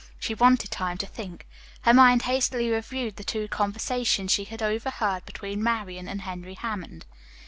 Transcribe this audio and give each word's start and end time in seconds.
She 0.19 0.33
wanted 0.33 0.71
time 0.71 0.97
to 0.97 1.05
think. 1.05 1.45
Her 1.81 1.93
mind 1.93 2.23
hastily 2.23 2.71
reviewed 2.71 3.17
the 3.17 3.23
two 3.23 3.47
conversations 3.49 4.31
she 4.31 4.45
had 4.45 4.63
overheard 4.63 5.25
between 5.27 5.61
Marian 5.61 6.07
and 6.07 6.21
Henry 6.21 6.55
Hammond. 6.55 7.05